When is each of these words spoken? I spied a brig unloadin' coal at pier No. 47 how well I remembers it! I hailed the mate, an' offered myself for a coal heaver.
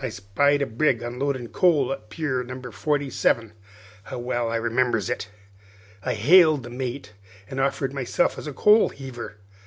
I 0.00 0.08
spied 0.08 0.62
a 0.62 0.66
brig 0.66 1.02
unloadin' 1.02 1.48
coal 1.48 1.92
at 1.92 2.08
pier 2.08 2.42
No. 2.42 2.62
47 2.70 3.52
how 4.04 4.18
well 4.20 4.50
I 4.50 4.56
remembers 4.56 5.10
it! 5.10 5.28
I 6.02 6.14
hailed 6.14 6.62
the 6.62 6.70
mate, 6.70 7.12
an' 7.50 7.58
offered 7.58 7.92
myself 7.92 8.36
for 8.36 8.48
a 8.48 8.54
coal 8.54 8.88
heaver. 8.88 9.36